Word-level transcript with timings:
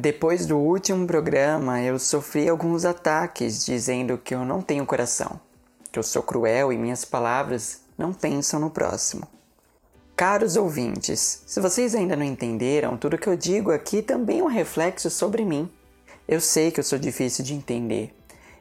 Depois 0.00 0.46
do 0.46 0.56
último 0.56 1.06
programa, 1.06 1.82
eu 1.82 1.98
sofri 1.98 2.48
alguns 2.48 2.86
ataques 2.86 3.66
dizendo 3.66 4.16
que 4.16 4.34
eu 4.34 4.46
não 4.46 4.62
tenho 4.62 4.86
coração, 4.86 5.38
que 5.92 5.98
eu 5.98 6.02
sou 6.02 6.22
cruel 6.22 6.72
e 6.72 6.78
minhas 6.78 7.04
palavras 7.04 7.82
não 7.98 8.10
pensam 8.10 8.58
no 8.58 8.70
próximo. 8.70 9.28
Caros 10.16 10.56
ouvintes, 10.56 11.42
se 11.46 11.60
vocês 11.60 11.94
ainda 11.94 12.16
não 12.16 12.24
entenderam, 12.24 12.96
tudo 12.96 13.18
que 13.18 13.28
eu 13.28 13.36
digo 13.36 13.70
aqui 13.70 14.00
também 14.00 14.40
é 14.40 14.42
um 14.42 14.46
reflexo 14.46 15.10
sobre 15.10 15.44
mim. 15.44 15.70
Eu 16.26 16.40
sei 16.40 16.70
que 16.70 16.80
eu 16.80 16.84
sou 16.84 16.98
difícil 16.98 17.44
de 17.44 17.52
entender, 17.52 18.10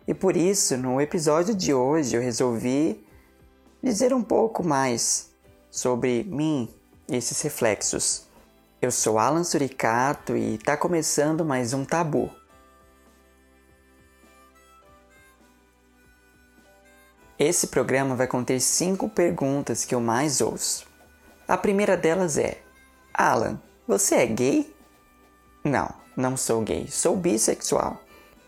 e 0.05 0.13
por 0.13 0.35
isso, 0.35 0.75
no 0.75 0.99
episódio 0.99 1.55
de 1.55 1.73
hoje, 1.73 2.17
eu 2.17 2.21
resolvi 2.21 3.01
dizer 3.81 4.13
um 4.13 4.21
pouco 4.21 4.61
mais 4.61 5.29
sobre 5.71 6.21
mim 6.25 6.67
e 7.07 7.15
esses 7.15 7.41
reflexos. 7.41 8.27
Eu 8.81 8.91
sou 8.91 9.19
Alan 9.19 9.43
Suricato 9.43 10.37
e 10.37 10.55
está 10.55 10.77
começando 10.77 11.43
mais 11.43 11.73
um 11.73 11.83
Tabu. 11.83 12.31
Esse 17.37 17.67
programa 17.67 18.15
vai 18.15 18.25
conter 18.25 18.61
cinco 18.61 19.09
perguntas 19.09 19.83
que 19.83 19.93
eu 19.93 19.99
mais 19.99 20.39
ouço. 20.39 20.87
A 21.45 21.57
primeira 21.57 21.97
delas 21.97 22.37
é: 22.37 22.61
Alan, 23.13 23.59
você 23.85 24.15
é 24.15 24.25
gay? 24.25 24.73
Não, 25.61 25.93
não 26.15 26.37
sou 26.37 26.61
gay, 26.61 26.87
sou 26.87 27.17
bissexual. 27.17 28.01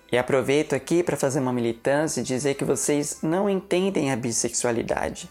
E 0.09 0.17
aproveito 0.17 0.73
aqui 0.73 1.03
para 1.03 1.17
fazer 1.17 1.41
uma 1.41 1.51
militância 1.51 2.21
e 2.21 2.23
dizer 2.23 2.53
que 2.55 2.63
vocês 2.63 3.17
não 3.21 3.49
entendem 3.49 4.13
a 4.13 4.15
bissexualidade. 4.15 5.29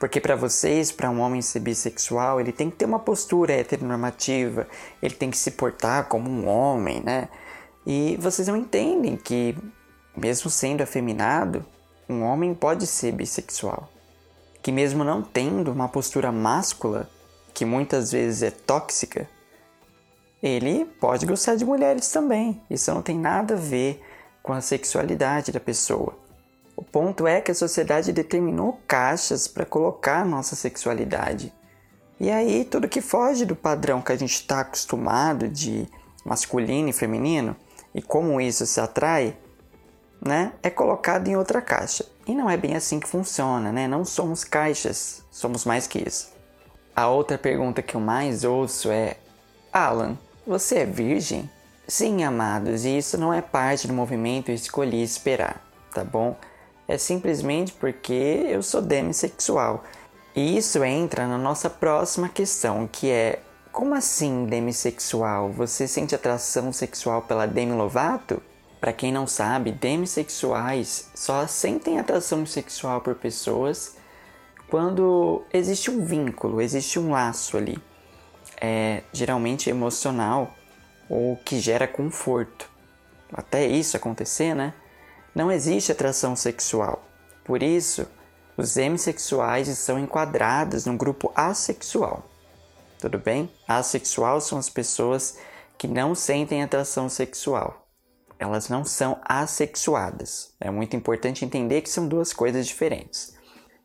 Porque 0.00 0.18
para 0.18 0.34
vocês, 0.34 0.90
para 0.90 1.10
um 1.10 1.20
homem 1.20 1.42
ser 1.42 1.60
bissexual, 1.60 2.40
ele 2.40 2.52
tem 2.52 2.70
que 2.70 2.76
ter 2.76 2.86
uma 2.86 2.98
postura 2.98 3.52
heteronormativa, 3.52 4.66
ele 5.02 5.14
tem 5.14 5.30
que 5.30 5.36
se 5.36 5.50
portar 5.50 6.08
como 6.08 6.30
um 6.30 6.48
homem, 6.48 7.02
né? 7.02 7.28
E 7.86 8.16
vocês 8.18 8.48
não 8.48 8.56
entendem 8.56 9.14
que, 9.14 9.54
mesmo 10.16 10.48
sendo 10.48 10.82
afeminado, 10.82 11.62
um 12.08 12.22
homem 12.22 12.54
pode 12.54 12.86
ser 12.86 13.12
bissexual. 13.12 13.90
Que 14.62 14.72
mesmo 14.72 15.04
não 15.04 15.20
tendo 15.20 15.70
uma 15.70 15.86
postura 15.86 16.32
máscula, 16.32 17.06
que 17.52 17.66
muitas 17.66 18.10
vezes 18.10 18.42
é 18.42 18.50
tóxica, 18.50 19.28
ele 20.42 20.86
pode 20.98 21.26
gostar 21.26 21.56
de 21.56 21.64
mulheres 21.66 22.10
também. 22.10 22.58
Isso 22.70 22.90
não 22.94 23.02
tem 23.02 23.18
nada 23.18 23.52
a 23.52 23.58
ver 23.58 24.02
com 24.42 24.54
a 24.54 24.62
sexualidade 24.62 25.52
da 25.52 25.60
pessoa. 25.60 26.16
O 26.80 26.84
ponto 26.84 27.26
é 27.26 27.42
que 27.42 27.50
a 27.50 27.54
sociedade 27.54 28.10
determinou 28.10 28.80
caixas 28.88 29.46
para 29.46 29.66
colocar 29.66 30.22
a 30.22 30.24
nossa 30.24 30.56
sexualidade. 30.56 31.52
E 32.18 32.30
aí, 32.30 32.64
tudo 32.64 32.88
que 32.88 33.02
foge 33.02 33.44
do 33.44 33.54
padrão 33.54 34.00
que 34.00 34.12
a 34.12 34.16
gente 34.16 34.32
está 34.32 34.60
acostumado 34.60 35.46
de 35.46 35.86
masculino 36.24 36.88
e 36.88 36.92
feminino, 36.94 37.54
e 37.94 38.00
como 38.00 38.40
isso 38.40 38.64
se 38.64 38.80
atrai, 38.80 39.36
né, 40.22 40.54
é 40.62 40.70
colocado 40.70 41.28
em 41.28 41.36
outra 41.36 41.60
caixa. 41.60 42.06
E 42.26 42.34
não 42.34 42.48
é 42.48 42.56
bem 42.56 42.74
assim 42.74 42.98
que 42.98 43.06
funciona, 43.06 43.70
né? 43.70 43.86
Não 43.86 44.02
somos 44.02 44.42
caixas, 44.42 45.22
somos 45.30 45.66
mais 45.66 45.86
que 45.86 45.98
isso. 45.98 46.32
A 46.96 47.08
outra 47.08 47.36
pergunta 47.36 47.82
que 47.82 47.94
eu 47.94 48.00
mais 48.00 48.42
ouço 48.42 48.90
é: 48.90 49.18
Alan, 49.70 50.16
você 50.46 50.78
é 50.78 50.86
virgem? 50.86 51.50
Sim, 51.86 52.24
amados, 52.24 52.86
e 52.86 52.96
isso 52.96 53.18
não 53.18 53.34
é 53.34 53.42
parte 53.42 53.86
do 53.86 53.92
movimento 53.92 54.50
escolhi 54.50 55.02
esperar, 55.02 55.62
tá 55.92 56.02
bom? 56.02 56.36
É 56.90 56.98
simplesmente 56.98 57.72
porque 57.72 58.46
eu 58.48 58.64
sou 58.64 58.82
demissexual. 58.82 59.84
E 60.34 60.56
isso 60.56 60.82
entra 60.82 61.24
na 61.24 61.38
nossa 61.38 61.70
próxima 61.70 62.28
questão, 62.28 62.88
que 62.90 63.08
é 63.08 63.38
como 63.70 63.94
assim 63.94 64.44
demissexual? 64.46 65.52
Você 65.52 65.86
sente 65.86 66.16
atração 66.16 66.72
sexual 66.72 67.22
pela 67.22 67.46
Demi 67.46 67.72
Lovato? 67.74 68.42
Para 68.80 68.92
quem 68.92 69.12
não 69.12 69.24
sabe, 69.24 69.70
demissexuais 69.70 71.08
só 71.14 71.46
sentem 71.46 72.00
atração 72.00 72.44
sexual 72.44 73.00
por 73.00 73.14
pessoas 73.14 73.96
quando 74.68 75.44
existe 75.52 75.92
um 75.92 76.04
vínculo, 76.04 76.60
existe 76.60 76.98
um 76.98 77.10
laço 77.10 77.56
ali, 77.56 77.78
é, 78.60 79.04
geralmente 79.12 79.70
emocional 79.70 80.56
ou 81.08 81.36
que 81.36 81.60
gera 81.60 81.86
conforto. 81.86 82.68
Até 83.32 83.64
isso 83.64 83.96
acontecer, 83.96 84.54
né? 84.54 84.74
Não 85.34 85.50
existe 85.50 85.92
atração 85.92 86.34
sexual. 86.34 87.04
Por 87.44 87.62
isso, 87.62 88.06
os 88.56 88.74
demissexuais 88.74 89.68
são 89.78 89.98
enquadrados 89.98 90.86
no 90.86 90.96
grupo 90.96 91.32
assexual. 91.34 92.28
Tudo 92.98 93.18
bem? 93.18 93.50
Assexual 93.66 94.40
são 94.40 94.58
as 94.58 94.68
pessoas 94.68 95.38
que 95.78 95.88
não 95.88 96.14
sentem 96.14 96.62
atração 96.62 97.08
sexual. 97.08 97.86
Elas 98.38 98.68
não 98.68 98.84
são 98.84 99.18
assexuadas. 99.24 100.52
É 100.60 100.70
muito 100.70 100.96
importante 100.96 101.44
entender 101.44 101.80
que 101.80 101.88
são 101.88 102.06
duas 102.06 102.32
coisas 102.32 102.66
diferentes. 102.66 103.34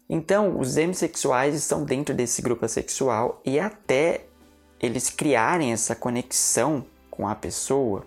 Então, 0.09 0.59
os 0.59 0.75
demissexuais 0.75 1.55
estão 1.55 1.83
dentro 1.83 2.13
desse 2.13 2.41
grupo 2.41 2.65
assexual 2.65 3.41
e 3.45 3.59
até 3.59 4.25
eles 4.79 5.09
criarem 5.09 5.71
essa 5.71 5.95
conexão 5.95 6.85
com 7.09 7.27
a 7.27 7.33
pessoa, 7.33 8.05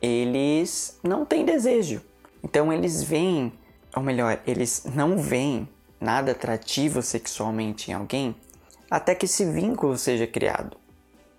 eles 0.00 0.98
não 1.02 1.24
têm 1.24 1.44
desejo. 1.44 2.02
Então 2.42 2.72
eles 2.72 3.02
veem, 3.02 3.52
ou 3.94 4.02
melhor, 4.02 4.40
eles 4.46 4.84
não 4.94 5.18
veem 5.18 5.68
nada 6.00 6.32
atrativo 6.32 7.02
sexualmente 7.02 7.90
em 7.90 7.94
alguém 7.94 8.34
até 8.90 9.14
que 9.14 9.26
esse 9.26 9.44
vínculo 9.44 9.96
seja 9.96 10.26
criado. 10.26 10.76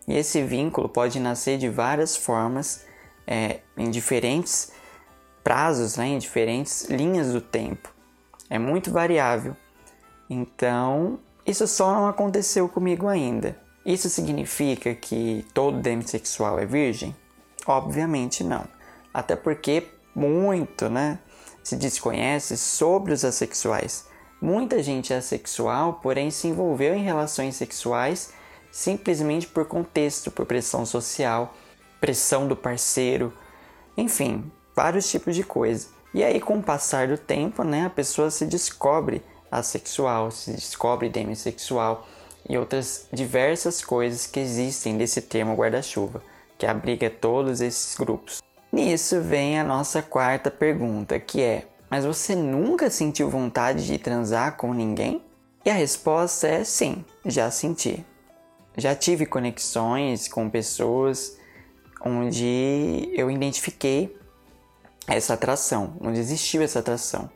E 0.07 0.15
esse 0.15 0.41
vínculo 0.41 0.87
pode 0.87 1.19
nascer 1.19 1.57
de 1.57 1.67
várias 1.67 2.15
formas, 2.15 2.85
é, 3.27 3.59
em 3.77 3.89
diferentes 3.89 4.71
prazos, 5.43 5.97
né, 5.97 6.07
em 6.07 6.17
diferentes 6.17 6.85
linhas 6.85 7.33
do 7.33 7.41
tempo. 7.41 7.93
É 8.49 8.57
muito 8.57 8.91
variável. 8.91 9.55
Então, 10.29 11.19
isso 11.45 11.67
só 11.67 11.93
não 11.93 12.07
aconteceu 12.07 12.69
comigo 12.69 13.07
ainda. 13.07 13.57
Isso 13.85 14.09
significa 14.09 14.93
que 14.95 15.45
todo 15.53 15.79
demissexual 15.79 16.59
é 16.59 16.65
virgem? 16.65 17.15
Obviamente 17.65 18.43
não. 18.43 18.65
Até 19.13 19.35
porque 19.35 19.87
muito, 20.15 20.89
né? 20.89 21.19
Se 21.63 21.75
desconhece 21.75 22.57
sobre 22.57 23.13
os 23.13 23.23
assexuais. 23.23 24.05
Muita 24.41 24.81
gente 24.81 25.13
é 25.13 25.17
assexual, 25.17 25.99
porém 26.01 26.31
se 26.31 26.47
envolveu 26.47 26.95
em 26.95 27.03
relações 27.03 27.55
sexuais 27.55 28.33
simplesmente 28.71 29.47
por 29.47 29.65
contexto, 29.65 30.31
por 30.31 30.45
pressão 30.45 30.85
social, 30.85 31.53
pressão 31.99 32.47
do 32.47 32.55
parceiro, 32.55 33.33
enfim, 33.97 34.49
vários 34.75 35.09
tipos 35.09 35.35
de 35.35 35.43
coisa. 35.43 35.89
E 36.13 36.23
aí, 36.23 36.39
com 36.39 36.57
o 36.57 36.63
passar 36.63 37.07
do 37.07 37.17
tempo, 37.17 37.63
né, 37.63 37.85
a 37.85 37.89
pessoa 37.89 38.31
se 38.31 38.45
descobre 38.45 39.21
assexual, 39.51 40.31
se 40.31 40.51
descobre 40.51 41.09
demissexual 41.09 42.07
e 42.49 42.57
outras 42.57 43.07
diversas 43.11 43.83
coisas 43.83 44.25
que 44.25 44.39
existem 44.39 44.97
desse 44.97 45.21
termo 45.21 45.55
guarda-chuva, 45.55 46.23
que 46.57 46.65
abriga 46.65 47.09
todos 47.09 47.61
esses 47.61 47.95
grupos. 47.95 48.41
Nisso 48.71 49.19
vem 49.19 49.59
a 49.59 49.63
nossa 49.63 50.01
quarta 50.01 50.49
pergunta, 50.49 51.19
que 51.19 51.41
é: 51.41 51.67
Mas 51.89 52.05
você 52.05 52.35
nunca 52.35 52.89
sentiu 52.89 53.29
vontade 53.29 53.85
de 53.85 53.97
transar 53.97 54.55
com 54.55 54.73
ninguém? 54.73 55.21
E 55.65 55.69
a 55.69 55.73
resposta 55.73 56.47
é 56.47 56.63
sim, 56.63 57.03
já 57.25 57.51
senti. 57.51 58.05
Já 58.77 58.95
tive 58.95 59.25
conexões 59.25 60.27
com 60.27 60.49
pessoas 60.49 61.37
onde 62.03 63.11
eu 63.13 63.29
identifiquei 63.29 64.17
essa 65.05 65.33
atração, 65.33 65.93
onde 65.99 66.19
existiu 66.19 66.61
essa 66.61 66.79
atração. 66.79 67.29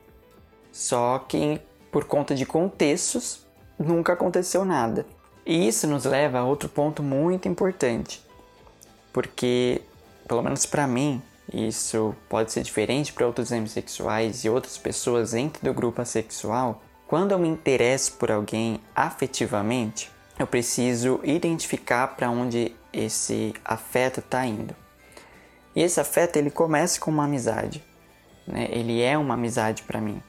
Só 0.71 1.19
que 1.19 1.59
por 1.91 2.05
conta 2.05 2.33
de 2.33 2.45
contextos 2.45 3.45
nunca 3.77 4.13
aconteceu 4.13 4.63
nada. 4.63 5.05
E 5.45 5.67
isso 5.67 5.85
nos 5.85 6.05
leva 6.05 6.39
a 6.39 6.45
outro 6.45 6.69
ponto 6.69 7.03
muito 7.03 7.47
importante, 7.47 8.25
porque 9.13 9.81
pelo 10.27 10.41
menos 10.41 10.65
para 10.65 10.87
mim, 10.87 11.21
isso 11.53 12.15
pode 12.27 12.51
ser 12.51 12.63
diferente 12.63 13.13
para 13.13 13.27
outros 13.27 13.49
demissexuais 13.49 14.43
e 14.43 14.49
outras 14.49 14.77
pessoas 14.77 15.31
dentro 15.31 15.63
do 15.63 15.73
grupo 15.73 16.01
assexual. 16.01 16.81
Quando 17.07 17.31
eu 17.31 17.39
me 17.39 17.47
interesso 17.47 18.13
por 18.13 18.31
alguém 18.31 18.81
afetivamente, 18.95 20.11
eu 20.39 20.47
preciso 20.47 21.19
identificar 21.23 22.07
para 22.07 22.29
onde 22.29 22.75
esse 22.91 23.53
afeto 23.63 24.19
está 24.19 24.45
indo. 24.45 24.75
E 25.75 25.81
esse 25.81 25.99
afeto 25.99 26.37
ele 26.37 26.49
começa 26.49 26.99
com 26.99 27.11
uma 27.11 27.25
amizade, 27.25 27.83
né? 28.47 28.67
Ele 28.71 29.01
é 29.01 29.17
uma 29.17 29.35
amizade 29.35 29.83
para 29.83 30.01
mim 30.01 30.21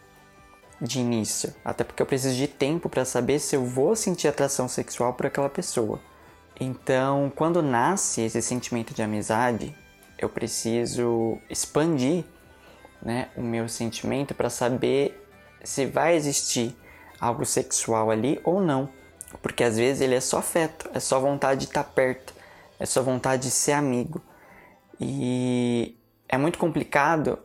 de 0.81 1.01
início, 1.01 1.55
até 1.65 1.83
porque 1.83 2.03
eu 2.03 2.07
preciso 2.07 2.37
de 2.37 2.47
tempo 2.47 2.89
para 2.89 3.05
saber 3.05 3.39
se 3.39 3.57
eu 3.57 3.65
vou 3.65 3.97
sentir 3.97 4.29
atração 4.29 4.69
sexual 4.69 5.15
por 5.15 5.27
aquela 5.27 5.49
pessoa. 5.49 5.99
Então, 6.61 7.33
quando 7.35 7.63
nasce 7.63 8.21
esse 8.21 8.43
sentimento 8.43 8.93
de 8.93 9.03
amizade, 9.03 9.75
eu 10.19 10.29
preciso 10.29 11.39
expandir 11.49 12.25
né, 13.03 13.29
o 13.37 13.43
meu 13.43 13.69
sentimento 13.69 14.35
para 14.35 14.51
saber 14.51 15.23
se 15.63 15.87
vai 15.87 16.17
existir 16.17 16.77
algo 17.21 17.45
sexual 17.45 18.11
ali 18.11 18.41
ou 18.45 18.61
não. 18.61 18.89
Porque 19.43 19.65
às 19.65 19.77
vezes 19.77 20.01
ele 20.01 20.15
é 20.15 20.21
só 20.21 20.39
afeto, 20.39 20.89
é 20.95 21.01
só 21.01 21.21
vontade 21.21 21.61
de 21.61 21.67
estar 21.67 21.85
perto, 21.85 22.33
é 22.79 22.87
só 22.87 23.03
vontade 23.03 23.43
de 23.43 23.51
ser 23.51 23.73
amigo. 23.73 24.21
E 25.01 25.99
é 26.29 26.39
muito 26.39 26.59
complicado 26.59 27.39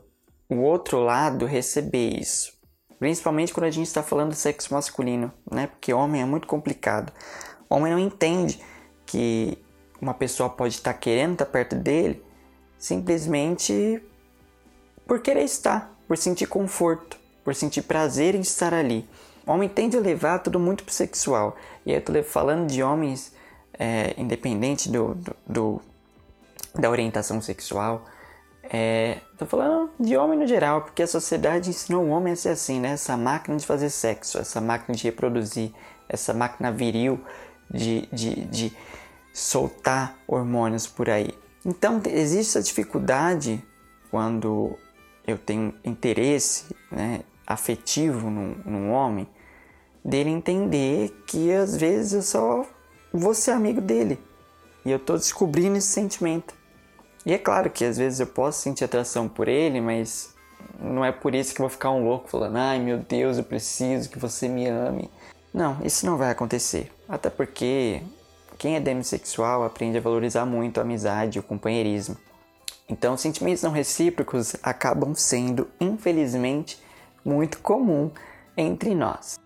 o 0.47 0.57
outro 0.57 0.99
lado 0.99 1.45
receber 1.45 2.19
isso. 2.19 2.53
Principalmente 2.99 3.53
quando 3.53 3.65
a 3.65 3.71
gente 3.71 3.87
está 3.87 4.03
falando 4.03 4.29
do 4.29 4.35
sexo 4.35 4.73
masculino, 4.73 5.33
né? 5.51 5.67
Porque 5.67 5.91
homem 5.91 6.21
é 6.21 6.25
muito 6.25 6.47
complicado. 6.47 7.11
Homem 7.69 7.91
não 7.91 7.99
entende 7.99 8.61
que 9.05 9.57
uma 9.99 10.13
pessoa 10.13 10.49
pode 10.49 10.75
estar 10.75 10.93
tá 10.93 10.99
querendo 10.99 11.33
estar 11.33 11.45
tá 11.45 11.51
perto 11.51 11.75
dele 11.75 12.23
simplesmente 12.81 14.03
por 15.05 15.21
querer 15.21 15.43
estar, 15.43 15.93
por 16.07 16.17
sentir 16.17 16.47
conforto, 16.47 17.17
por 17.43 17.53
sentir 17.53 17.83
prazer 17.83 18.33
em 18.33 18.41
estar 18.41 18.73
ali. 18.73 19.07
O 19.45 19.51
homem 19.51 19.69
tende 19.69 19.95
a 19.95 19.99
levar 19.99 20.39
tudo 20.39 20.59
muito 20.59 20.83
pro 20.83 20.93
sexual. 20.93 21.55
E 21.85 21.93
eu 21.93 22.01
tô 22.01 22.11
falando 22.23 22.67
de 22.67 22.81
homens 22.81 23.33
é, 23.77 24.15
independente 24.17 24.89
do, 24.89 25.13
do, 25.13 25.35
do, 25.47 25.81
da 26.73 26.89
orientação 26.89 27.39
sexual. 27.39 28.03
É, 28.63 29.19
tô 29.37 29.45
falando 29.45 29.91
de 29.99 30.17
homem 30.17 30.39
no 30.39 30.47
geral, 30.47 30.81
porque 30.81 31.03
a 31.03 31.07
sociedade 31.07 31.69
ensinou 31.69 32.03
o 32.05 32.09
homem 32.09 32.33
a 32.33 32.35
ser 32.35 32.49
assim, 32.49 32.79
né? 32.79 32.93
Essa 32.93 33.15
máquina 33.15 33.57
de 33.57 33.65
fazer 33.65 33.91
sexo, 33.91 34.39
essa 34.39 34.59
máquina 34.59 34.95
de 34.95 35.03
reproduzir, 35.03 35.71
essa 36.09 36.33
máquina 36.33 36.71
viril 36.71 37.23
de, 37.69 38.07
de, 38.11 38.45
de 38.45 38.77
soltar 39.33 40.17
hormônios 40.27 40.87
por 40.87 41.09
aí. 41.09 41.31
Então 41.65 42.01
existe 42.07 42.49
essa 42.49 42.61
dificuldade 42.61 43.63
quando 44.09 44.77
eu 45.25 45.37
tenho 45.37 45.73
interesse 45.83 46.75
né, 46.91 47.21
afetivo 47.45 48.29
num, 48.29 48.55
num 48.65 48.91
homem, 48.91 49.27
dele 50.03 50.29
entender 50.29 51.11
que 51.27 51.51
às 51.51 51.77
vezes 51.77 52.13
eu 52.13 52.21
só 52.21 52.65
vou 53.13 53.33
ser 53.33 53.51
amigo 53.51 53.79
dele 53.79 54.19
e 54.83 54.91
eu 54.91 54.99
tô 54.99 55.15
descobrindo 55.15 55.77
esse 55.77 55.87
sentimento. 55.87 56.55
E 57.25 57.33
é 57.33 57.37
claro 57.37 57.69
que 57.69 57.85
às 57.85 57.97
vezes 57.97 58.19
eu 58.19 58.27
posso 58.27 58.61
sentir 58.61 58.83
atração 58.83 59.29
por 59.29 59.47
ele, 59.47 59.79
mas 59.79 60.33
não 60.79 61.05
é 61.05 61.11
por 61.11 61.35
isso 61.35 61.53
que 61.53 61.61
eu 61.61 61.65
vou 61.65 61.69
ficar 61.69 61.91
um 61.91 62.03
louco 62.03 62.27
falando: 62.27 62.57
ai 62.57 62.79
meu 62.79 62.97
Deus, 62.97 63.37
eu 63.37 63.43
preciso 63.43 64.09
que 64.09 64.17
você 64.17 64.47
me 64.47 64.67
ame. 64.67 65.09
Não, 65.53 65.77
isso 65.83 66.05
não 66.05 66.17
vai 66.17 66.31
acontecer. 66.31 66.91
Até 67.07 67.29
porque 67.29 68.01
quem 68.61 68.75
é 68.75 68.79
demissexual 68.79 69.63
aprende 69.63 69.97
a 69.97 70.01
valorizar 70.01 70.45
muito 70.45 70.77
a 70.77 70.83
amizade 70.83 71.35
e 71.35 71.39
o 71.39 71.43
companheirismo. 71.43 72.15
Então, 72.87 73.17
sentimentos 73.17 73.63
não 73.63 73.71
recíprocos 73.71 74.55
acabam 74.61 75.15
sendo, 75.15 75.67
infelizmente, 75.79 76.79
muito 77.25 77.57
comum 77.57 78.11
entre 78.55 78.93
nós. 78.93 79.39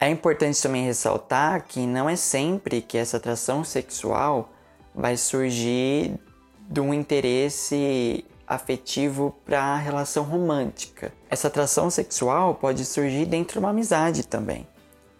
É 0.00 0.08
importante 0.08 0.62
também 0.62 0.86
ressaltar 0.86 1.66
que 1.66 1.86
não 1.86 2.08
é 2.08 2.16
sempre 2.16 2.80
que 2.80 2.96
essa 2.96 3.18
atração 3.18 3.62
sexual 3.62 4.50
vai 4.94 5.18
surgir 5.18 6.18
de 6.66 6.80
um 6.80 6.94
interesse 6.94 8.24
afetivo 8.46 9.36
para 9.44 9.60
a 9.60 9.76
relação 9.76 10.24
romântica. 10.24 11.12
Essa 11.28 11.48
atração 11.48 11.90
sexual 11.90 12.54
pode 12.54 12.86
surgir 12.86 13.26
dentro 13.26 13.52
de 13.52 13.58
uma 13.58 13.68
amizade 13.68 14.26
também. 14.26 14.66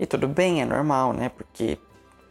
E 0.00 0.06
tudo 0.06 0.26
bem, 0.26 0.62
é 0.62 0.64
normal, 0.64 1.12
né? 1.12 1.28
Porque, 1.28 1.76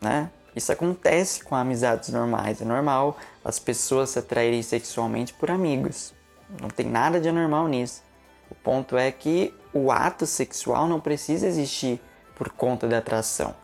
né? 0.01 0.31
Isso 0.55 0.71
acontece 0.71 1.43
com 1.43 1.55
amizades 1.55 2.09
normais. 2.09 2.61
É 2.61 2.65
normal 2.65 3.17
as 3.43 3.59
pessoas 3.59 4.09
se 4.09 4.19
atraírem 4.19 4.61
sexualmente 4.61 5.33
por 5.33 5.49
amigos. 5.49 6.13
Não 6.61 6.69
tem 6.69 6.85
nada 6.85 7.19
de 7.19 7.29
anormal 7.29 7.67
nisso. 7.67 8.03
O 8.49 8.55
ponto 8.55 8.97
é 8.97 9.11
que 9.11 9.53
o 9.73 9.91
ato 9.91 10.25
sexual 10.25 10.87
não 10.87 10.99
precisa 10.99 11.47
existir 11.47 12.01
por 12.35 12.49
conta 12.49 12.87
da 12.87 12.97
atração. 12.97 13.55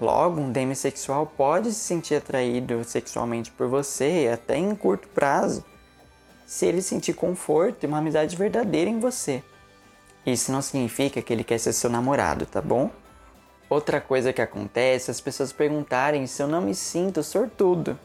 Logo, 0.00 0.40
um 0.40 0.50
demissexual 0.50 1.26
pode 1.26 1.72
se 1.72 1.78
sentir 1.78 2.16
atraído 2.16 2.82
sexualmente 2.82 3.52
por 3.52 3.68
você, 3.68 4.28
até 4.32 4.56
em 4.56 4.74
curto 4.74 5.06
prazo, 5.08 5.64
se 6.44 6.66
ele 6.66 6.82
sentir 6.82 7.12
conforto 7.12 7.84
e 7.84 7.86
uma 7.86 7.98
amizade 7.98 8.34
verdadeira 8.34 8.90
em 8.90 8.98
você. 8.98 9.44
Isso 10.26 10.50
não 10.50 10.60
significa 10.60 11.22
que 11.22 11.32
ele 11.32 11.44
quer 11.44 11.58
ser 11.58 11.72
seu 11.72 11.88
namorado, 11.88 12.46
tá 12.46 12.60
bom? 12.60 12.90
Outra 13.72 14.02
coisa 14.02 14.34
que 14.34 14.42
acontece 14.42 15.08
é 15.08 15.12
as 15.12 15.20
pessoas 15.22 15.50
perguntarem 15.50 16.26
se 16.26 16.42
eu 16.42 16.46
não 16.46 16.60
me 16.60 16.74
sinto 16.74 17.22
sortudo. 17.22 17.98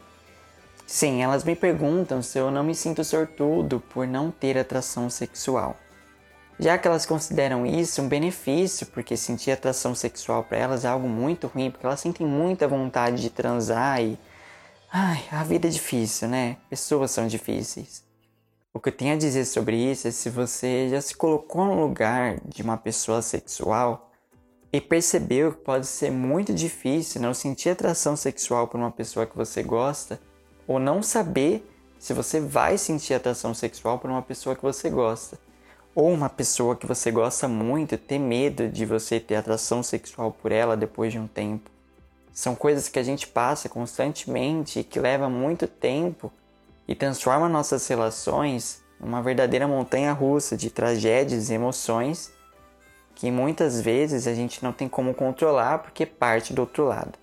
Sim, 0.86 1.22
elas 1.22 1.44
me 1.44 1.54
perguntam 1.54 2.22
se 2.22 2.38
eu 2.38 2.50
não 2.50 2.64
me 2.64 2.74
sinto 2.74 3.04
sortudo 3.04 3.78
por 3.90 4.06
não 4.06 4.30
ter 4.30 4.56
atração 4.56 5.10
sexual. 5.10 5.76
Já 6.58 6.78
que 6.78 6.88
elas 6.88 7.04
consideram 7.04 7.66
isso 7.66 8.00
um 8.00 8.08
benefício, 8.08 8.86
porque 8.86 9.14
sentir 9.14 9.50
atração 9.50 9.94
sexual 9.94 10.42
para 10.42 10.56
elas 10.56 10.86
é 10.86 10.88
algo 10.88 11.06
muito 11.06 11.48
ruim, 11.48 11.70
porque 11.70 11.84
elas 11.84 12.00
sentem 12.00 12.26
muita 12.26 12.66
vontade 12.66 13.20
de 13.20 13.28
transar 13.28 14.00
e. 14.00 14.18
Ai, 14.90 15.22
a 15.30 15.44
vida 15.44 15.68
é 15.68 15.70
difícil, 15.70 16.28
né? 16.28 16.56
Pessoas 16.70 17.10
são 17.10 17.26
difíceis. 17.26 18.02
O 18.72 18.80
que 18.80 18.88
eu 18.88 18.96
tenho 18.96 19.12
a 19.12 19.18
dizer 19.18 19.44
sobre 19.44 19.76
isso 19.76 20.08
é 20.08 20.10
se 20.12 20.30
você 20.30 20.88
já 20.88 21.02
se 21.02 21.14
colocou 21.14 21.66
no 21.66 21.78
lugar 21.78 22.40
de 22.42 22.62
uma 22.62 22.78
pessoa 22.78 23.20
sexual, 23.20 24.07
e 24.72 24.80
percebeu 24.80 25.52
que 25.52 25.60
pode 25.60 25.86
ser 25.86 26.10
muito 26.10 26.52
difícil 26.52 27.20
não 27.20 27.32
sentir 27.32 27.70
atração 27.70 28.16
sexual 28.16 28.68
por 28.68 28.78
uma 28.78 28.90
pessoa 28.90 29.26
que 29.26 29.36
você 29.36 29.62
gosta 29.62 30.20
ou 30.66 30.78
não 30.78 31.02
saber 31.02 31.66
se 31.98 32.12
você 32.12 32.38
vai 32.38 32.78
sentir 32.78 33.14
atração 33.14 33.54
sexual 33.54 33.98
por 33.98 34.10
uma 34.10 34.22
pessoa 34.22 34.54
que 34.54 34.62
você 34.62 34.88
gosta. 34.88 35.38
Ou 35.94 36.12
uma 36.12 36.28
pessoa 36.28 36.76
que 36.76 36.86
você 36.86 37.10
gosta 37.10 37.48
muito 37.48 37.98
ter 37.98 38.18
medo 38.18 38.68
de 38.68 38.86
você 38.86 39.18
ter 39.18 39.34
atração 39.34 39.82
sexual 39.82 40.30
por 40.30 40.52
ela 40.52 40.76
depois 40.76 41.10
de 41.10 41.18
um 41.18 41.26
tempo. 41.26 41.70
São 42.32 42.54
coisas 42.54 42.88
que 42.88 43.00
a 43.00 43.02
gente 43.02 43.26
passa 43.26 43.68
constantemente 43.68 44.78
e 44.78 44.84
que 44.84 45.00
leva 45.00 45.28
muito 45.28 45.66
tempo 45.66 46.30
e 46.86 46.94
transforma 46.94 47.48
nossas 47.48 47.84
relações 47.88 48.80
numa 49.00 49.20
verdadeira 49.20 49.66
montanha 49.66 50.12
russa 50.12 50.56
de 50.56 50.70
tragédias 50.70 51.50
e 51.50 51.54
emoções 51.54 52.32
que 53.18 53.32
muitas 53.32 53.80
vezes 53.80 54.28
a 54.28 54.32
gente 54.32 54.62
não 54.62 54.72
tem 54.72 54.88
como 54.88 55.12
controlar 55.12 55.78
porque 55.78 56.06
parte 56.06 56.52
do 56.52 56.60
outro 56.60 56.84
lado. 56.84 57.18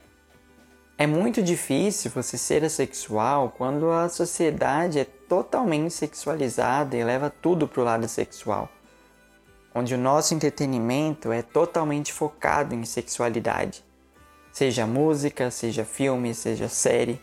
É 0.98 1.08
muito 1.08 1.42
difícil 1.42 2.12
você 2.12 2.38
ser 2.38 2.66
assexual 2.66 3.54
quando 3.58 3.90
a 3.90 4.10
sociedade 4.10 5.00
é 5.00 5.06
totalmente 5.06 5.94
sexualizada 5.94 6.98
e 6.98 7.04
leva 7.04 7.30
tudo 7.30 7.66
para 7.66 7.80
o 7.80 7.86
lado 7.86 8.10
sexual, 8.10 8.68
onde 9.74 9.96
o 9.96 9.98
nosso 9.98 10.34
entretenimento 10.34 11.32
é 11.32 11.42
totalmente 11.42 12.12
focado 12.12 12.76
em 12.76 12.84
sexualidade, 12.84 13.82
seja 14.52 14.86
música, 14.86 15.50
seja 15.50 15.86
filme, 15.86 16.34
seja 16.34 16.68
série. 16.68 17.22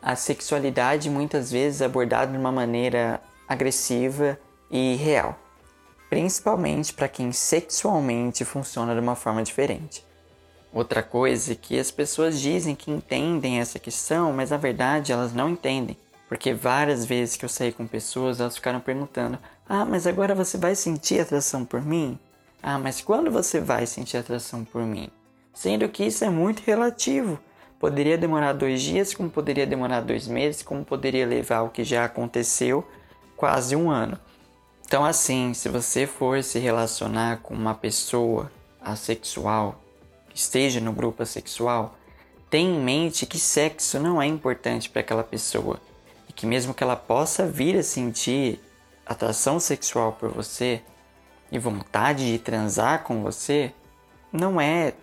A 0.00 0.14
sexualidade 0.14 1.10
muitas 1.10 1.50
vezes 1.50 1.80
é 1.80 1.86
abordada 1.86 2.30
de 2.30 2.38
uma 2.38 2.52
maneira 2.52 3.20
agressiva 3.48 4.38
e 4.70 4.94
real 4.94 5.36
principalmente 6.08 6.92
para 6.92 7.08
quem 7.08 7.32
sexualmente 7.32 8.44
funciona 8.44 8.94
de 8.94 9.00
uma 9.00 9.14
forma 9.14 9.42
diferente. 9.42 10.04
Outra 10.72 11.02
coisa 11.02 11.52
é 11.52 11.54
que 11.54 11.78
as 11.78 11.90
pessoas 11.90 12.40
dizem 12.40 12.74
que 12.74 12.90
entendem 12.90 13.58
essa 13.58 13.78
questão, 13.78 14.32
mas 14.32 14.50
na 14.50 14.56
verdade 14.56 15.12
elas 15.12 15.32
não 15.32 15.50
entendem. 15.50 15.96
Porque 16.28 16.52
várias 16.52 17.06
vezes 17.06 17.36
que 17.36 17.44
eu 17.44 17.48
saí 17.48 17.72
com 17.72 17.86
pessoas, 17.86 18.38
elas 18.38 18.56
ficaram 18.56 18.80
perguntando: 18.80 19.38
Ah, 19.66 19.84
mas 19.86 20.06
agora 20.06 20.34
você 20.34 20.58
vai 20.58 20.74
sentir 20.74 21.20
atração 21.20 21.64
por 21.64 21.82
mim? 21.82 22.18
Ah, 22.62 22.78
mas 22.78 23.00
quando 23.00 23.30
você 23.30 23.60
vai 23.60 23.86
sentir 23.86 24.18
atração 24.18 24.62
por 24.64 24.82
mim? 24.82 25.08
Sendo 25.54 25.88
que 25.88 26.04
isso 26.04 26.24
é 26.24 26.30
muito 26.30 26.62
relativo. 26.66 27.38
Poderia 27.80 28.18
demorar 28.18 28.52
dois 28.52 28.82
dias, 28.82 29.14
como 29.14 29.30
poderia 29.30 29.66
demorar 29.66 30.00
dois 30.00 30.26
meses, 30.26 30.62
como 30.62 30.84
poderia 30.84 31.26
levar 31.26 31.62
o 31.62 31.70
que 31.70 31.84
já 31.84 32.04
aconteceu 32.04 32.86
quase 33.36 33.74
um 33.74 33.88
ano. 33.90 34.18
Então, 34.88 35.04
assim, 35.04 35.52
se 35.52 35.68
você 35.68 36.06
for 36.06 36.42
se 36.42 36.58
relacionar 36.58 37.40
com 37.42 37.52
uma 37.52 37.74
pessoa 37.74 38.50
assexual, 38.80 39.78
que 40.30 40.38
esteja 40.38 40.80
no 40.80 40.94
grupo 40.94 41.22
assexual, 41.22 41.94
tenha 42.48 42.74
em 42.74 42.80
mente 42.80 43.26
que 43.26 43.38
sexo 43.38 44.00
não 44.00 44.20
é 44.20 44.24
importante 44.24 44.88
para 44.88 45.00
aquela 45.00 45.22
pessoa 45.22 45.78
e 46.26 46.32
que, 46.32 46.46
mesmo 46.46 46.72
que 46.72 46.82
ela 46.82 46.96
possa 46.96 47.46
vir 47.46 47.76
a 47.76 47.82
sentir 47.82 48.62
atração 49.04 49.60
sexual 49.60 50.12
por 50.12 50.30
você 50.30 50.80
e 51.52 51.58
vontade 51.58 52.32
de 52.32 52.38
transar 52.38 53.02
com 53.04 53.22
você, 53.22 53.74
não 54.32 54.58
é 54.58 54.94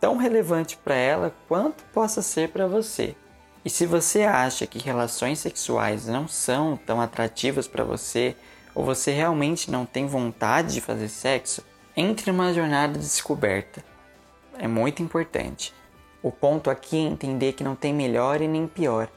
tão 0.00 0.16
relevante 0.16 0.76
para 0.76 0.94
ela 0.94 1.34
quanto 1.48 1.82
possa 1.86 2.22
ser 2.22 2.50
para 2.50 2.68
você. 2.68 3.16
E 3.64 3.70
se 3.70 3.84
você 3.84 4.22
acha 4.22 4.64
que 4.64 4.78
relações 4.78 5.40
sexuais 5.40 6.06
não 6.06 6.28
são 6.28 6.76
tão 6.76 7.00
atrativas 7.00 7.66
para 7.66 7.82
você, 7.82 8.36
ou 8.74 8.84
você 8.84 9.12
realmente 9.12 9.70
não 9.70 9.86
tem 9.86 10.06
vontade 10.06 10.74
de 10.74 10.80
fazer 10.80 11.08
sexo, 11.08 11.64
entre 11.96 12.30
numa 12.30 12.52
jornada 12.52 12.94
de 12.94 13.04
descoberta. 13.04 13.84
É 14.58 14.66
muito 14.66 15.02
importante. 15.02 15.72
O 16.22 16.32
ponto 16.32 16.70
aqui 16.70 16.96
é 16.96 17.00
entender 17.00 17.52
que 17.52 17.62
não 17.62 17.76
tem 17.76 17.92
melhor 17.92 18.40
e 18.40 18.48
nem 18.48 18.66
pior, 18.66 19.08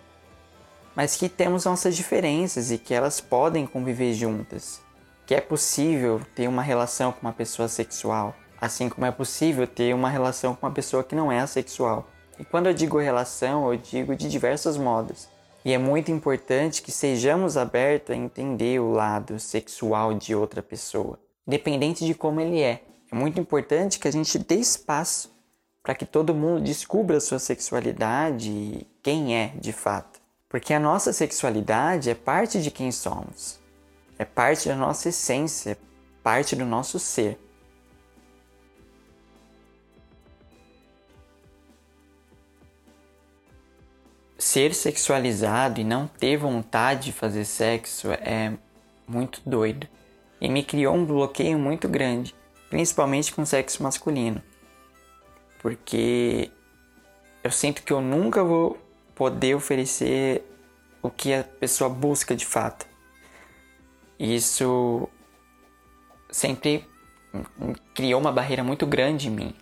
mas 0.96 1.16
que 1.16 1.30
temos 1.30 1.66
nossas 1.66 1.96
diferenças 1.96 2.72
e 2.72 2.78
que 2.78 2.94
elas 2.94 3.22
podem 3.22 3.66
conviver 3.66 4.14
juntas. 4.14 4.82
Que 5.26 5.36
é 5.36 5.42
possível 5.42 6.22
ter 6.36 6.48
uma 6.48 6.62
relação 6.62 7.12
com 7.12 7.22
uma 7.22 7.34
pessoa 7.34 7.68
sexual, 7.68 8.36
assim 8.60 8.90
como 8.90 9.06
é 9.06 9.12
possível 9.12 9.68
ter 9.68 9.94
uma 9.94 10.10
relação 10.10 10.56
com 10.56 10.66
uma 10.66 10.74
pessoa 10.74 11.04
que 11.04 11.16
não 11.16 11.32
é 11.32 11.40
assexual. 11.40 12.10
E 12.40 12.46
quando 12.46 12.68
eu 12.68 12.74
digo 12.74 12.98
relação, 12.98 13.72
eu 13.72 13.78
digo 13.78 14.16
de 14.16 14.30
diversos 14.30 14.78
modos. 14.78 15.30
E 15.68 15.74
é 15.74 15.78
muito 15.78 16.10
importante 16.10 16.82
que 16.82 16.94
sejamos 16.94 17.58
abertos 17.58 18.16
a 18.16 18.18
entender 18.18 18.80
o 18.80 18.90
lado 18.90 19.38
sexual 19.38 20.14
de 20.14 20.34
outra 20.34 20.64
pessoa, 20.64 21.20
independente 21.46 22.06
de 22.06 22.14
como 22.14 22.40
ele 22.40 22.62
é. 22.62 22.84
É 23.12 23.14
muito 23.14 23.38
importante 23.38 24.00
que 24.00 24.08
a 24.08 24.12
gente 24.12 24.40
dê 24.40 24.56
espaço 24.56 25.30
para 25.84 25.94
que 25.94 26.06
todo 26.06 26.34
mundo 26.34 26.62
descubra 26.62 27.18
a 27.18 27.20
sua 27.20 27.38
sexualidade 27.38 28.50
e 28.50 28.88
quem 29.04 29.36
é 29.36 29.52
de 29.60 29.74
fato. 29.74 30.22
Porque 30.48 30.74
a 30.74 30.80
nossa 30.80 31.12
sexualidade 31.12 32.10
é 32.10 32.16
parte 32.16 32.62
de 32.62 32.72
quem 32.72 32.90
somos, 32.90 33.60
é 34.18 34.24
parte 34.24 34.70
da 34.70 34.76
nossa 34.78 35.10
essência, 35.10 35.72
é 35.72 35.78
parte 36.24 36.56
do 36.56 36.66
nosso 36.66 36.98
ser. 36.98 37.38
Ser 44.58 44.74
sexualizado 44.74 45.80
e 45.80 45.84
não 45.84 46.08
ter 46.08 46.36
vontade 46.36 47.06
de 47.06 47.12
fazer 47.12 47.46
sexo 47.46 48.12
é 48.12 48.54
muito 49.08 49.40
doido. 49.46 49.88
E 50.42 50.50
me 50.50 50.64
criou 50.64 50.96
um 50.96 51.06
bloqueio 51.06 51.60
muito 51.60 51.88
grande, 51.88 52.34
principalmente 52.68 53.32
com 53.32 53.46
sexo 53.46 53.84
masculino. 53.84 54.42
Porque 55.62 56.50
eu 57.44 57.52
sinto 57.52 57.84
que 57.84 57.94
eu 57.94 58.02
nunca 58.02 58.44
vou 58.44 58.80
poder 59.14 59.54
oferecer 59.54 60.44
o 61.04 61.10
que 61.12 61.36
a 61.36 61.44
pessoa 61.44 61.88
busca 61.88 62.36
de 62.36 62.46
fato. 62.46 62.88
Isso 64.18 65.08
sempre 66.32 66.84
criou 67.94 68.20
uma 68.20 68.32
barreira 68.32 68.64
muito 68.64 68.88
grande 68.88 69.28
em 69.28 69.32
mim. 69.32 69.56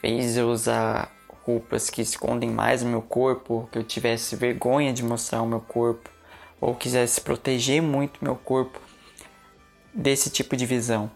Fez 0.00 0.38
eu 0.38 0.48
usar 0.48 1.14
roupas 1.46 1.88
que 1.88 2.02
escondem 2.02 2.50
mais 2.50 2.82
o 2.82 2.86
meu 2.86 3.00
corpo, 3.00 3.68
que 3.70 3.78
eu 3.78 3.84
tivesse 3.84 4.34
vergonha 4.34 4.92
de 4.92 5.04
mostrar 5.04 5.40
o 5.42 5.46
meu 5.46 5.60
corpo, 5.60 6.10
ou 6.60 6.74
quisesse 6.74 7.20
proteger 7.20 7.80
muito 7.80 8.24
meu 8.24 8.34
corpo 8.34 8.80
desse 9.94 10.28
tipo 10.28 10.56
de 10.56 10.66
visão. 10.66 11.08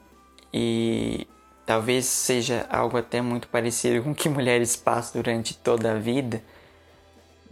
E 0.55 1.27
talvez 1.67 2.07
seja 2.07 2.65
algo 2.71 2.97
até 2.97 3.21
muito 3.21 3.49
parecido 3.49 4.05
com 4.05 4.13
o 4.13 4.15
que 4.15 4.29
mulheres 4.31 4.77
passam 4.77 5.21
durante 5.21 5.57
toda 5.57 5.93
a 5.93 5.99
vida, 5.99 6.41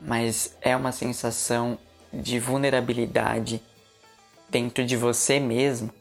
mas 0.01 0.57
é 0.61 0.77
uma 0.77 0.93
sensação 0.93 1.77
de 2.13 2.39
vulnerabilidade 2.39 3.61
dentro 4.49 4.85
de 4.87 4.97
você 4.97 5.41
mesmo 5.41 5.93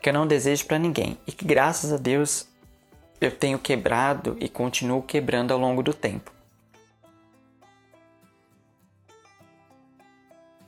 que 0.00 0.08
eu 0.08 0.14
não 0.14 0.26
desejo 0.26 0.64
para 0.66 0.78
ninguém 0.78 1.18
e 1.26 1.32
que 1.32 1.44
graças 1.44 1.92
a 1.92 1.96
Deus 1.96 2.46
eu 3.20 3.30
tenho 3.30 3.58
quebrado 3.58 4.36
e 4.40 4.48
continuo 4.48 5.02
quebrando 5.02 5.52
ao 5.52 5.58
longo 5.58 5.82
do 5.82 5.94
tempo. 5.94 6.36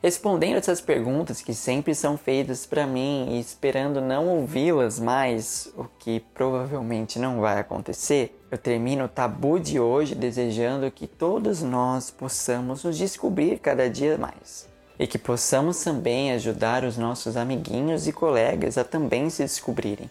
Respondendo 0.00 0.56
essas 0.56 0.80
perguntas 0.80 1.42
que 1.42 1.52
sempre 1.52 1.92
são 1.92 2.16
feitas 2.16 2.64
para 2.64 2.86
mim 2.86 3.30
e 3.30 3.40
esperando 3.40 4.00
não 4.00 4.28
ouvi-las 4.28 5.00
mais, 5.00 5.72
o 5.76 5.84
que 5.98 6.20
provavelmente 6.32 7.18
não 7.18 7.40
vai 7.40 7.58
acontecer, 7.58 8.40
eu 8.48 8.56
termino 8.56 9.06
o 9.06 9.08
tabu 9.08 9.58
de 9.58 9.80
hoje 9.80 10.14
desejando 10.14 10.88
que 10.90 11.08
todos 11.08 11.62
nós 11.62 12.12
possamos 12.12 12.84
nos 12.84 12.96
descobrir 12.96 13.58
cada 13.58 13.90
dia 13.90 14.16
mais 14.16 14.68
e 14.98 15.06
que 15.06 15.18
possamos 15.18 15.82
também 15.82 16.32
ajudar 16.32 16.84
os 16.84 16.96
nossos 16.96 17.36
amiguinhos 17.36 18.06
e 18.06 18.12
colegas 18.12 18.78
a 18.78 18.84
também 18.84 19.28
se 19.28 19.42
descobrirem. 19.42 20.08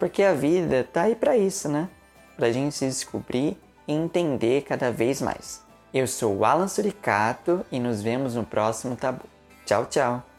Porque 0.00 0.22
a 0.22 0.32
vida 0.32 0.82
tá 0.90 1.02
aí 1.02 1.14
para 1.14 1.36
isso, 1.36 1.68
né? 1.68 1.88
Pra 2.34 2.50
gente 2.50 2.74
se 2.74 2.86
descobrir 2.86 3.56
e 3.86 3.92
entender 3.92 4.62
cada 4.62 4.90
vez 4.90 5.20
mais. 5.20 5.62
Eu 5.92 6.06
sou 6.06 6.38
o 6.38 6.44
Alan 6.44 6.68
Suricato 6.68 7.64
e 7.70 7.78
nos 7.78 8.00
vemos 8.00 8.34
no 8.34 8.44
próximo 8.44 8.96
tabu. 8.96 9.24
Tchau, 9.66 9.84
tchau! 9.84 10.29